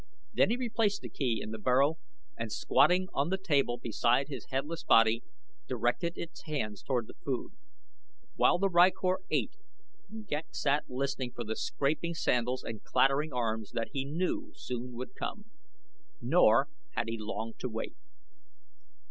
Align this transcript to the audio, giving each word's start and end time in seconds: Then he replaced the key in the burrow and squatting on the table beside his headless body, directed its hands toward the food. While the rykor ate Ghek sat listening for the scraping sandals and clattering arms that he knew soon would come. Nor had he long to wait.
Then 0.33 0.49
he 0.49 0.57
replaced 0.57 1.01
the 1.03 1.09
key 1.11 1.39
in 1.43 1.51
the 1.51 1.59
burrow 1.59 1.99
and 2.35 2.51
squatting 2.51 3.07
on 3.13 3.29
the 3.29 3.37
table 3.37 3.77
beside 3.77 4.29
his 4.29 4.47
headless 4.49 4.83
body, 4.83 5.21
directed 5.67 6.13
its 6.17 6.41
hands 6.47 6.81
toward 6.81 7.05
the 7.05 7.13
food. 7.23 7.51
While 8.33 8.57
the 8.57 8.67
rykor 8.67 9.17
ate 9.29 9.57
Ghek 10.25 10.55
sat 10.55 10.89
listening 10.89 11.33
for 11.33 11.43
the 11.43 11.55
scraping 11.55 12.15
sandals 12.15 12.63
and 12.63 12.83
clattering 12.83 13.31
arms 13.31 13.73
that 13.75 13.89
he 13.93 14.03
knew 14.03 14.51
soon 14.55 14.93
would 14.93 15.13
come. 15.13 15.45
Nor 16.19 16.67
had 16.95 17.07
he 17.07 17.19
long 17.19 17.53
to 17.59 17.69
wait. 17.69 17.95